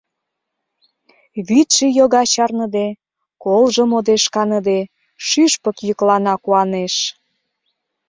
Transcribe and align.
Вӱдшӧ 1.47 1.85
йога 1.97 2.23
чарныде, 2.33 2.87
колжо 3.43 3.83
модеш 3.91 4.23
каныде, 4.35 4.79
шӱшпык 5.27 5.77
йӱклана 5.87 6.35
куанеш.. 6.43 6.95